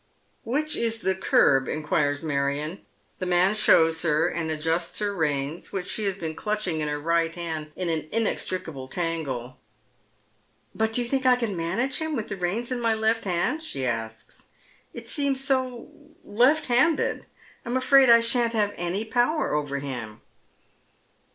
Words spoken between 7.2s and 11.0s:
hand in an inextricable tangle." But